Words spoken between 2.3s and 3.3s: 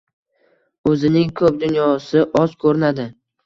oz ko’rinadi.